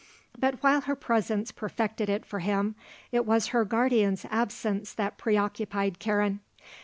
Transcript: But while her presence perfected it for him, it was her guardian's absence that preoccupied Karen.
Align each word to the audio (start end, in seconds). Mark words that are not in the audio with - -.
But 0.35 0.55
while 0.63 0.81
her 0.81 0.95
presence 0.95 1.51
perfected 1.51 2.09
it 2.09 2.25
for 2.25 2.39
him, 2.39 2.73
it 3.11 3.23
was 3.23 3.49
her 3.49 3.63
guardian's 3.63 4.25
absence 4.31 4.93
that 4.95 5.19
preoccupied 5.19 5.99
Karen. 5.99 6.39